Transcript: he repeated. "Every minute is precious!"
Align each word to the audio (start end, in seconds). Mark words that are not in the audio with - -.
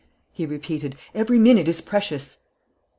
he 0.31 0.47
repeated. 0.47 0.95
"Every 1.13 1.37
minute 1.37 1.67
is 1.67 1.79
precious!" 1.79 2.39